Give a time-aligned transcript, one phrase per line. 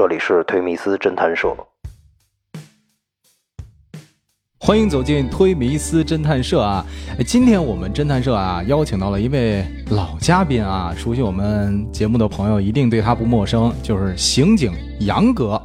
[0.00, 1.54] 这里是推迷斯侦探社。
[4.58, 6.82] 欢迎走进推迷斯侦探社啊！
[7.26, 15.60] 今天我们侦探社啊邀请到了一位老嘉宾啊，熟悉我们节目的朋友一定对他不陌生，就是刑警杨哥。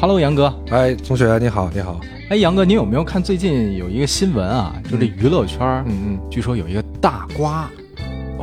[0.00, 0.54] Hello，杨哥。
[0.70, 2.00] 哎，同学你好，你好。
[2.30, 4.80] 哎，杨哥，你有没有看最近有一个新闻啊？
[4.88, 7.68] 就这娱乐圈，嗯嗯，据说有一个大瓜。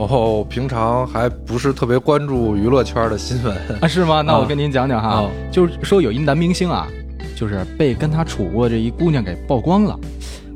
[0.08, 3.88] 哦，平常还不是特别关注娱乐圈的新闻 啊？
[3.88, 4.22] 是吗？
[4.22, 6.88] 那我跟您讲讲哈，就是说有一男明星啊，
[7.36, 10.00] 就是被跟他处过这一姑娘给曝光了。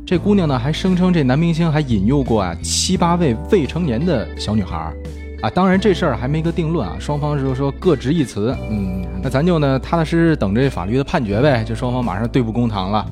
[0.06, 4.94] 这姑娘呢还声称这男明星还引诱过啊七八位未成年的小女孩。
[5.42, 8.56] 啊，当然这事儿还没个定论啊，双方是说各执一词。
[8.70, 11.66] 嗯，那咱就呢踏踏实实等这法律的判决呗。
[11.68, 13.06] 这双方马上对簿公堂了。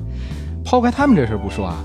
[0.64, 1.76] 抛开他们这事不说啊，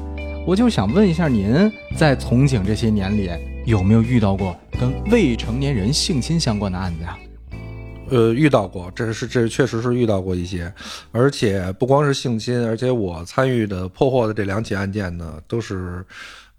[0.45, 3.29] 我就想问一下您，在从警这些年里，
[3.67, 7.19] 有没有遇到过跟未成年人性侵相关的案子呀？
[8.09, 10.73] 呃，遇到过，这是这确实是遇到过一些，
[11.11, 16.01] 而且不光是性侵，而且我参与的破获的这两起案件呢，都是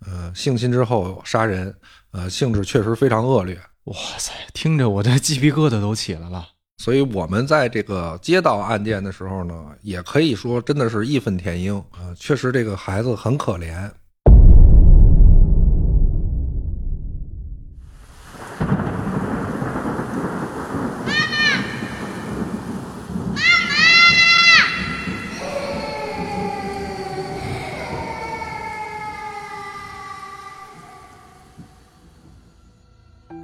[0.05, 1.75] 呃性侵之后杀人，
[2.11, 3.59] 呃性质确实非常恶劣。
[3.85, 6.47] 哇塞，听着我的鸡皮疙瘩都起来了。
[6.77, 12.13] 所以，我们在这个接到案件的时候呢，也可以说真的是义愤填膺啊！
[12.15, 13.91] 确实，这个孩子很可怜。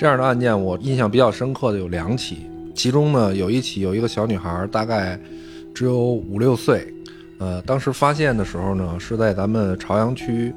[0.04, 2.40] 这样的案件，我印象比较深刻的有两起，
[2.74, 5.18] 其中呢有一起有一个小女孩，大概
[5.74, 6.92] 只有五六岁，
[7.38, 10.52] 呃，当时发现的时候呢是在咱们朝阳区，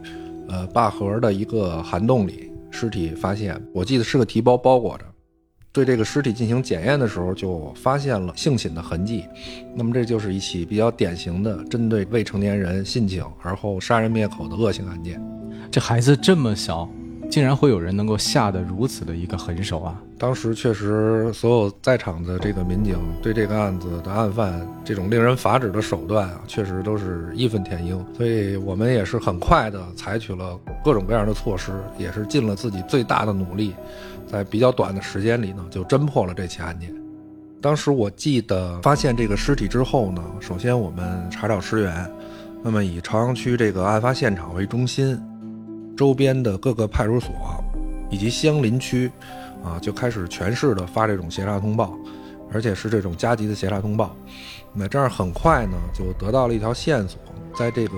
[0.50, 5.06] 呃坝河的一个涵洞里，尸体发现，我记得是个提包包裹着，
[5.72, 9.24] 对这个尸体进行检验的时候就发现了性侵的痕迹，
[9.74, 15.26] 那么这就是一起比较典型的针对未成年人性侵而后杀人灭口的恶性案件，
[15.72, 16.90] 这孩子这么小。
[17.30, 20.02] 竟然会有人能够下得如此的一个狠手啊！
[20.18, 28.04] 当时确实，所有在场的这个民警对这个案子的案犯这种令人发指的手段啊，确实都是义愤填膺。
[28.16, 33.76] 所以我们也是很快的采取了各种各样的措施，也是尽了自己最大的努力，
[34.26, 36.92] 在比较短的时间里呢，就侦破了这起案件。
[37.62, 42.10] 当时我记得发现这个尸体之后呢，首先我们查找尸源，
[42.64, 45.20] 那么以朝阳区这个案发现场为中心。
[45.98, 47.32] 周边的各个派出所
[48.10, 49.12] 以及相邻区，
[49.64, 51.98] 啊，就开始全市的发这种协查通报，
[52.54, 54.16] 而且是这种加急的协查通报。
[54.74, 57.20] 那这样很快呢，就得到了一条线索。
[57.56, 57.98] 在这个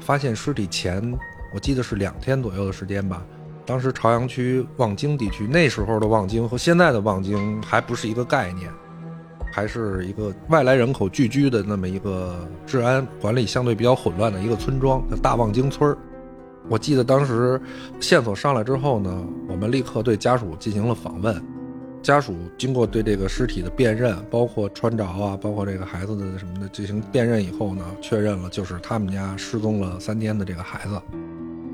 [0.00, 1.16] 发现尸体前，
[1.54, 3.24] 我记得是两天左右的时间吧。
[3.64, 8.68] 当时朝阳区望京地区，那时候的望京和现在的望京还不是一个概念，
[9.52, 15.96] 还是一个外来人口聚居的那么一个治安管理相对比较混乱的一个村庄，叫大望京村儿。
[16.68, 17.60] 我记得当时
[18.00, 21.40] 线索上来之后呢，我们立刻对家属进行了访问。
[22.02, 31.00] 家属经过对这个尸体的辨认，包括穿着啊，包括这个孩子的什么的进行辨认以后呢，确认了就是他们家失踪了三天的这个孩子。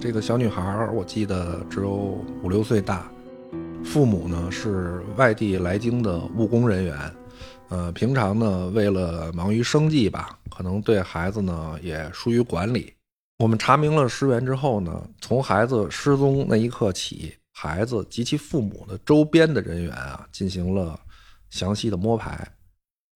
[0.01, 3.11] 这个小女孩我记得只有五六岁大，
[3.85, 6.97] 父母呢是外地来京的务工人员，
[7.69, 12.93] 呃，平常呢为了忙于生计吧，可能对孩子呢也疏于管理。
[13.43, 20.97] 我们查明了尸源之后呢，从孩子失踪那一刻起，孩子及其父母的周边的人员啊，进行了
[21.51, 22.49] 详细的摸排。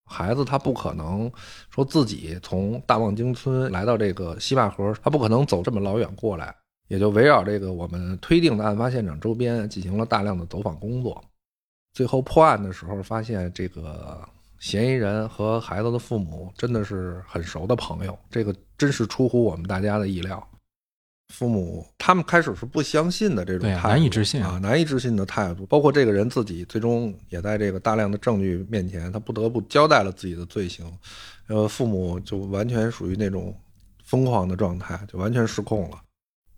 [0.04, 1.30] 孩子他不可能
[1.70, 6.52] 说自己从大望京村来到这个西坝河，他不可能走这么老远过来，
[6.88, 11.22] 也就围绕这个我们推定的案发现场周边进行了大量的走访工作。
[11.92, 14.28] 最后破案的时候，发现这个。
[14.58, 20.46] 嫌疑人和孩子的父母真的是很熟的朋友，这个真是出乎我们大家的意料。
[21.34, 25.66] 父母他们开始是不相信的这种态度，难以置信啊，难以置信的态度。
[25.66, 30.86] 包括这个人自己，最终也在这个大量的证据面前，他不得不交代了自己的罪行。
[31.48, 33.54] 呃，父母就完全属于那种
[34.04, 36.00] 疯狂的状态，就完全失控了。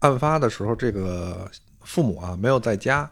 [0.00, 1.50] 案发的时候，这个
[1.81, 3.11] 父母啊没有在家。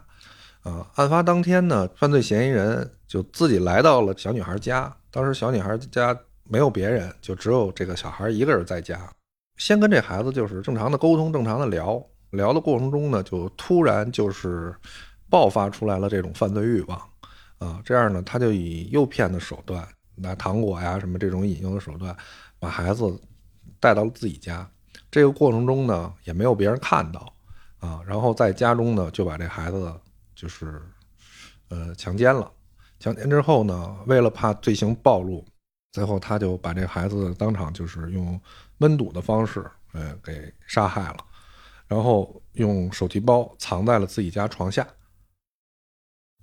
[0.67, 4.93] 啊，案发当天呢，犯罪嫌疑人就自己来到了小女孩家。
[5.09, 8.99] 当时小女孩家没有别人，就只有这个小孩一个人在家。
[9.55, 14.75] 先跟这孩子就是正常的沟通，正常的聊聊的过程中呢，就突然就是
[15.29, 17.01] 爆发出来了这种犯罪欲望。
[17.59, 22.13] 啊，这样呢，他就以诱骗的手段，拿糖果呀什么这种引诱的手段，
[22.59, 23.17] 把孩子
[23.79, 24.69] 带到了自己家。
[25.09, 27.33] 这个过程中呢，也没有别人看到。
[27.79, 29.89] 啊，然后在家中呢，就把这孩子。
[30.37, 30.79] 就是，
[31.69, 32.51] 呃，强奸了。
[32.99, 35.43] 强奸之后呢，为了怕罪行暴露，
[35.91, 38.39] 最后他就把这孩子当场就是用
[38.77, 41.17] 闷堵的方式，呃，给杀害了，
[41.87, 44.87] 然后用手提包藏在了自己家床下，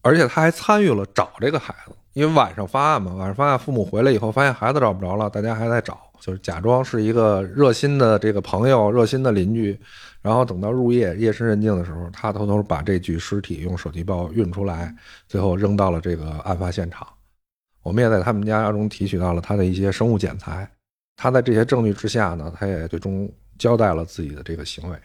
[0.04, 9.78] 而且他还参与了找这个孩子，因为晚上发案嘛，晚上发案，父母回来以后发现孩子找不着了，大家还在找，就是假装是一个热心的这个朋友、热心的邻居，
[10.20, 14.94] 然后等到入夜夜深人静的时候，他偷偷把这具尸体用手提包运出来，
[15.26, 17.06] 最后扔到了这个案发现场。
[17.82, 20.70] 我们也在他们家中提取到了他的一些生物检材，
[21.16, 23.26] 他在这些证据之下呢，他也最终
[23.58, 24.98] 交代了自己的这个行为。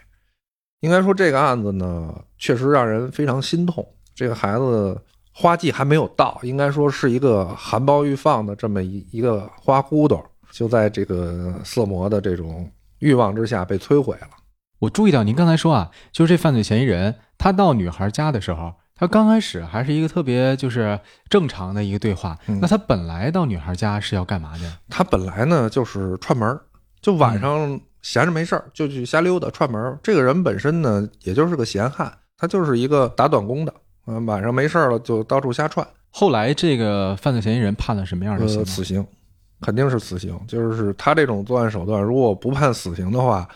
[0.81, 3.86] 应该说这个案子呢，确实让人非常心痛。
[4.19, 5.01] 这个孩子
[5.31, 10.21] 花季还没有到，应该说是一个含苞欲放的这么一一个花骨朵，
[10.51, 14.27] 就在这个色魔的这种欲望之下被摧毁了。
[14.80, 18.74] 我注意到您刚才说啊，就是这犯罪嫌疑人他到女孩家的时候。
[18.94, 21.00] 他刚开始还是一个特别就是
[21.30, 24.69] 正常的一个对话，那他本来到女孩家是要干嘛的？
[24.89, 26.60] 他本来呢就是串门，
[27.01, 29.98] 就晚上闲着没事儿就去瞎溜达串门。
[30.04, 33.74] 这个人本身呢也就是个闲汉，他就是一个打短工的，
[34.10, 35.88] 嗯，晚上没事了就到处瞎串。
[36.10, 38.66] 后来这个犯罪嫌疑人判了什么样的刑？
[38.66, 39.06] 死刑，
[39.62, 40.38] 肯定是死刑。
[40.48, 43.48] 就是他这种作案手段，如果不判死刑的话，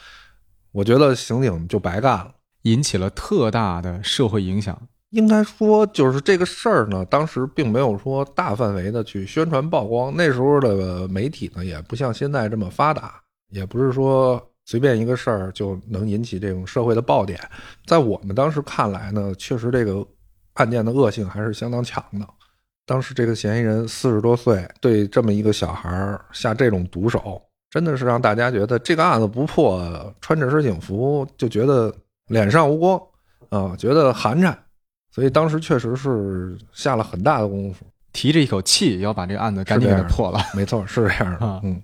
[0.71, 4.79] 我觉得刑警就白干了，引起了特大的社会影响。
[5.09, 10.15] 应该说，就是这个事儿呢，当时并没有说大范围的去宣传曝光。
[10.15, 17.39] 那时候的媒体呢，也不像现在这么发达，也不是说随便一个事儿就能引起这种社会的爆点。
[17.85, 20.03] 在我们当时看来呢，确实这个
[20.53, 22.27] 案件的恶性还是相当强的。
[22.85, 31.93] 当时这个嫌疑人四十多岁，对这么一个小孩下这种毒手，真的是让大家觉得这个案子不破，穿着身警服就觉得
[32.27, 33.01] 脸上无光
[33.49, 34.53] 啊，觉得寒碜。
[35.11, 40.39] 所以当时确实是下了很大的功夫，提着一口气要把这个案子赶紧给破了。
[40.53, 41.61] 没错，是这样的。
[41.63, 41.81] 嗯。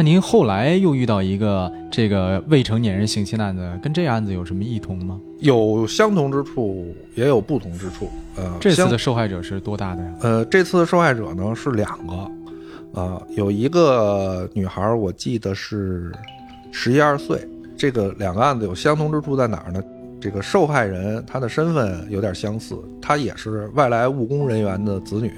[0.00, 5.20] 那您后来又遇到一个这个未成年人性侵案子，跟这案子有什么异同吗？
[5.40, 8.08] 有相同之处，也有不同之处。
[8.34, 10.14] 呃，这次的受害者是多大的呀？
[10.22, 12.30] 呃，这次的受害者呢是两个，
[12.92, 16.10] 呃，有一个女孩，我记得是。
[16.72, 17.46] 十一二岁，
[17.76, 19.82] 这个两个案子有相同之处在哪儿呢？
[20.18, 25.30] 这个受害人她的身份有点相似，她也是外来务工人员的子女，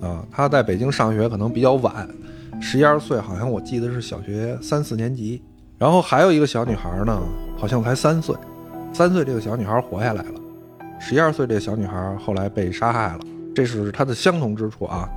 [0.00, 2.08] 啊，她在北京上学可能比较晚，
[2.60, 5.42] 十一二岁，好像我记得是小学三四年级。
[5.78, 7.20] 然后还有一个小女孩呢，
[7.56, 8.34] 好像才三岁，
[8.92, 10.40] 三岁这个小女孩活下来了，
[10.98, 13.20] 十一二岁这个小女孩后来被杀害了，
[13.54, 15.08] 这是他的相同之处啊。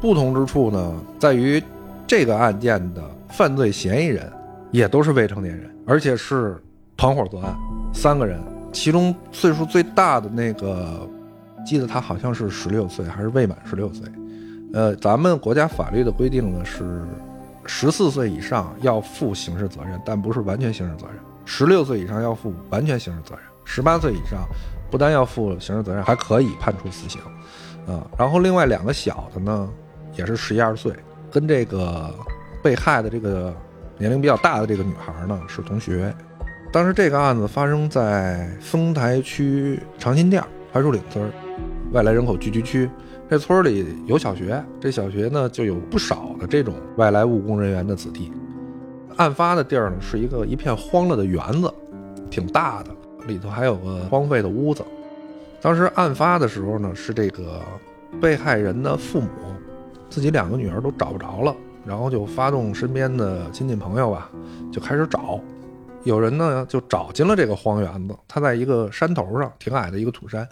[0.00, 1.62] 不同之处呢，在于
[2.06, 4.30] 这个案件的犯罪嫌疑人。
[4.72, 6.56] 也都是未成年人，而且是
[6.96, 7.52] 团伙作案，
[7.92, 8.40] 三个人，
[8.72, 11.04] 其中岁数最大的那个，
[11.66, 14.06] 记得他好像是十六岁还是未满十六岁。
[14.72, 17.02] 呃，咱们国家法律的规定呢是，
[17.66, 24.46] 十四岁以上要负刑事责任，但不是完全刑事责任；十六岁以上要负完全刑事责任；十八岁以上
[24.90, 27.20] 不但要负刑事责任，还可以判处死刑。
[27.86, 29.68] 啊，然后另外两个小的呢，
[30.16, 30.94] 也是十一二岁，
[31.30, 32.14] 跟这个
[32.62, 33.54] 被害的这个。
[33.98, 36.10] 年龄比较大的这个女孩呢是同学，
[36.72, 40.42] 当时这个案子发生在丰台区长辛店
[40.72, 41.30] 槐树岭村
[41.92, 42.88] 外来人口聚居区，
[43.30, 48.32] 这村里有小学，这小学呢就有不少的这种外来务工人员的子弟。
[49.18, 51.72] 案发的地儿呢是一个一片荒了的园子，
[52.28, 52.90] 挺大的，
[53.28, 54.84] 里头还有个荒废的屋子。
[55.60, 57.62] 当时案发的时候呢是这个
[58.20, 59.28] 被害人的父母，
[60.08, 61.54] 自己两个女儿都找不着了。
[61.86, 64.28] 然后就发动身边的亲戚朋友吧，
[64.72, 65.40] 就开始找。
[66.02, 70.48] 有人呢就找进了这个荒园子，他在一个山头上，挺矮的一个土山。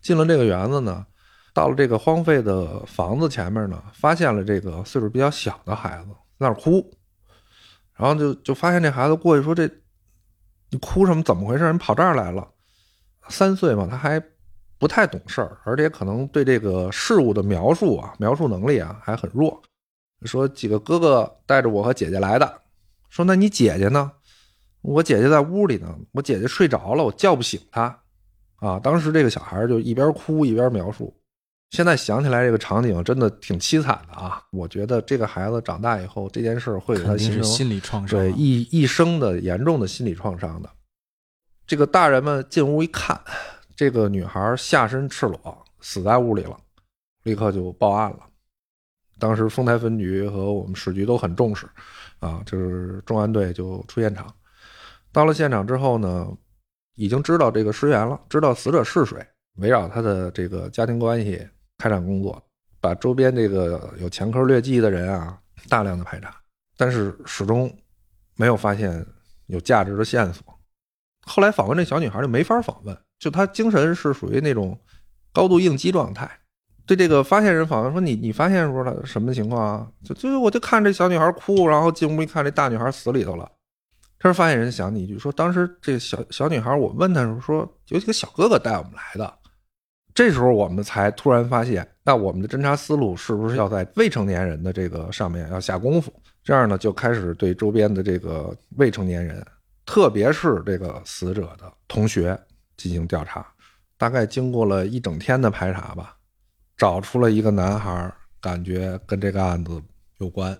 [0.00, 1.04] 进了这个园子呢，
[1.52, 6.90] 到了这个荒废的房子前面呢，发现了这个岁数比较小的孩子在那哭。
[7.94, 9.70] 然后就就发现这孩子过去说：“这
[10.70, 11.22] 你哭什么？
[11.22, 11.70] 怎么回事？
[11.70, 12.48] 你跑这儿来了？”
[13.28, 14.20] 三岁嘛，他还
[14.78, 19.62] 不太懂事儿，而且可能对这个事物的描述啊，描述能力啊还很弱。
[20.22, 22.60] 说几个哥哥带着我和姐姐来的，
[23.10, 24.10] 说那你姐姐呢？
[24.80, 27.96] 我姐姐在屋里呢，我姐姐睡着了，我叫不醒她。
[28.56, 31.14] 啊，当时这个小孩就一边哭一边描述。
[31.72, 34.44] 现在想起来这个场景真的挺凄惨的啊！
[34.50, 40.68] 我觉得这个孩子长大以后这件事会给他形成心理创伤，对一一生的严重的心理创伤的。
[41.66, 43.18] 这个大人们进屋一看，
[43.74, 46.54] 这个女孩下身赤裸死在屋里了，
[47.22, 48.18] 立刻就报案了。
[49.18, 51.66] 当时丰台分局和我们市局都很重视，
[52.18, 54.26] 啊，就是重案队就出现场。
[55.10, 56.28] 到了现场之后呢，
[56.96, 59.26] 已经知道这个尸源了，知道死者是谁，
[59.56, 61.48] 围绕他的这个家庭关系
[61.82, 62.40] 开展工作，
[62.80, 65.36] 把周边这个有前科劣迹的人啊
[65.68, 66.32] 大量的排查，
[66.76, 67.68] 但是始终
[68.36, 69.04] 没有发现
[69.46, 70.44] 有价值的线索。
[71.26, 74.78] 后来访问这小女孩就没法访问，就她精神是属于那种
[75.32, 76.30] 高度应激状态。
[76.86, 83.50] 对这个发现人访问说：“你你发现时候了什么情况啊？”就就我就看这小女孩哭，然后进屋一看，这大女孩死里头了。
[84.20, 89.38] 这时发现人想起一句说：“当时这小小女孩，我问她说，有几个小哥哥带我们来的。”
[90.14, 96.12] 这时候我们才突然发现，那我们的侦查思路是不是要在未成年人的这个上面要下功夫？
[96.42, 99.44] 这样呢，就开始对周边的这个未成年人，
[99.86, 102.38] 特别是这个死者的同学
[102.76, 103.46] 进行调查。
[103.96, 106.16] 大概经过了一整天的排查吧。
[106.74, 109.80] 找出了一个男孩，感觉跟这个案子
[110.18, 110.58] 有关，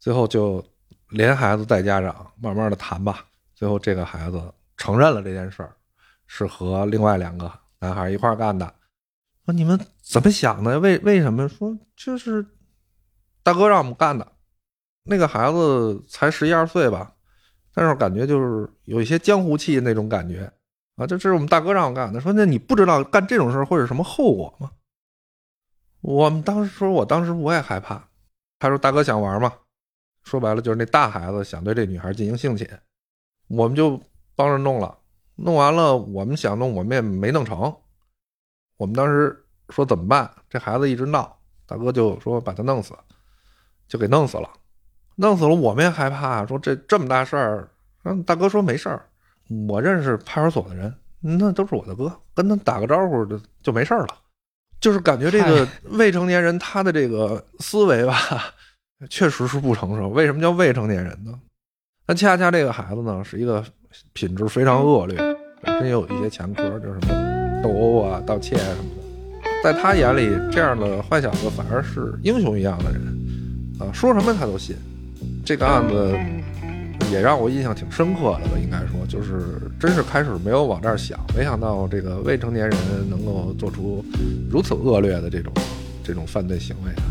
[0.00, 0.64] 最后就
[1.10, 3.24] 连孩子带家长慢慢的谈吧。
[3.54, 4.42] 最后这个孩子
[4.76, 5.72] 承认了这件事儿，
[6.26, 8.74] 是和另外两个男孩一块干的。
[9.44, 10.80] 说你们怎么想的？
[10.80, 12.44] 为为什么说就是
[13.42, 14.32] 大哥让我们干的？
[15.04, 17.14] 那个孩子才十一二岁吧，
[17.72, 20.52] 但是感觉就是有一些江湖气那种感觉
[20.96, 21.06] 啊。
[21.06, 22.20] 这这是我们大哥让我干的。
[22.20, 24.72] 说那你不知道干这种事会有什么后果吗？
[26.00, 28.08] 我们当时说，我当时我也害怕。
[28.58, 29.52] 他说：“大哥想玩嘛，
[30.22, 32.66] 说白了就是那大孩子想对这女孩进行性侵，
[33.48, 34.00] 我们就
[34.34, 34.96] 帮着弄了。
[35.36, 37.74] 弄完了，我们想弄，我们也没弄成。
[38.76, 40.30] 我们当时说怎么办？
[40.48, 42.94] 这孩子一直闹，大哥就说把他弄死，
[43.88, 44.50] 就给弄死了。
[45.16, 47.68] 弄死了，我们也害怕，说这这么大事儿。
[48.04, 49.06] 嗯，大哥说没事儿，
[49.68, 54.08] 我认识派出所的人，那都是我的哥，跟他打个招呼就就没事儿了。”
[54.78, 58.14] 就是感觉这个未成年人他的这个思维吧，
[59.08, 60.10] 确实是不成熟。
[60.10, 61.40] 为什么叫未成年人呢？
[62.06, 63.64] 那恰恰这个孩子呢，是一个
[64.12, 65.16] 品质非常恶劣，
[65.62, 69.02] 本身也有一些前科，就是什么斗殴啊、盗窃啊什么的。
[69.62, 73.00] 在他眼里，这样的坏小子反而是英雄一样的人
[73.80, 74.76] 啊，说什么他都信。
[75.44, 76.16] 这个案子。
[77.12, 82.76] 也让我印象挺深刻的吧，应该说，就是真是开始没有往这儿想，没想到这个未成年人
[83.08, 84.04] 能够做出
[84.50, 85.52] 如此恶劣的这种
[86.02, 87.06] 这种犯罪行为啊。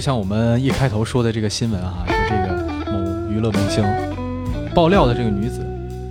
[0.00, 3.84] 就像我们一开头说的这个新闻啊，说这个某娱乐明星
[4.74, 5.62] 爆料的这个女子，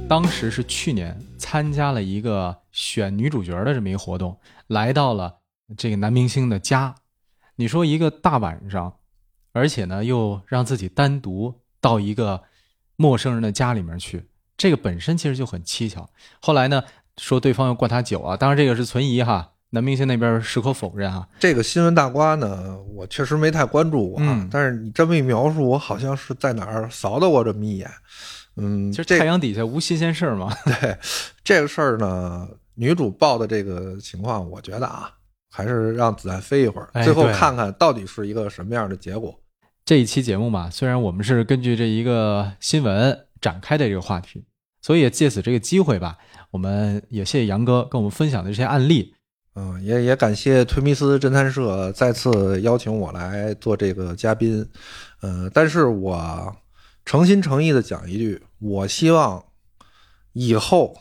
[0.08, 4.40] 当时是去年参加了一个选女主角的这么一个活动。
[4.68, 5.38] 来到了
[5.76, 6.94] 这个男明星的家，
[7.56, 8.98] 你说一个大晚上，
[9.54, 12.44] 而且呢又让自己单独到一个
[12.96, 16.08] 陌生人的家里面去，这个本身其实就很蹊跷。
[16.40, 16.84] 后来呢
[17.18, 21.28] 说对方要灌他酒啊，当然这个是存疑哈，男明星那边矢口否认啊。
[21.40, 27.90] 这个新闻大瓜呢，我确实没太关注过，但是你这么一描述，我好像是在哪儿扫到过这么一眼。
[28.58, 30.54] 嗯，其实太阳底下无新鲜事儿嘛。
[30.66, 30.98] 对
[31.44, 32.48] 这个事儿呢。
[32.82, 35.12] 女主报的这个情况，我觉得啊，
[35.52, 39.38] 还是让子弹飞一会儿，最后看看到底是一个什么样的结果。
[39.84, 44.46] 这一期节目嘛，虽然我们是根据这一个新闻展开的这个话题，
[44.82, 46.18] 所以借此这个机会吧，
[46.52, 49.14] 我们也谢谢杨哥跟我们分享的这些案例。
[49.60, 54.66] 嗯，也也感谢推密斯侦探社再次邀请我来做这个嘉宾。
[55.22, 56.56] 嗯，但是我
[57.04, 59.44] 诚心诚意的讲一句，我希望
[60.32, 60.96] 以后。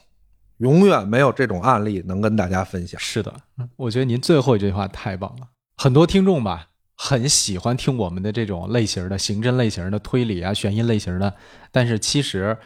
[0.58, 3.00] 永远没有这种案例能跟大家分享。
[3.00, 3.32] 是的，
[3.76, 5.46] 我觉得您最后一句话太棒了。
[5.76, 11.32] 很多听众吧，很喜欢听我们的这种类型的刑侦类型的推理啊、悬疑类型的，
[11.70, 12.58] 但是其实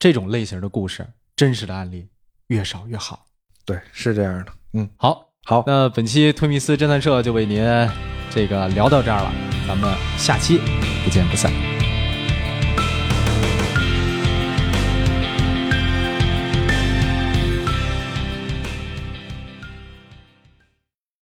[0.00, 2.08] 这种类型的故事、真实的案例
[2.48, 3.28] 越少越好。
[3.64, 4.52] 对，是这样的。
[4.72, 7.64] 嗯，好，好，那本期推密斯侦探社就为您
[8.28, 9.32] 这个聊到这儿了，
[9.66, 10.60] 咱们下期
[11.02, 11.50] 不见不散。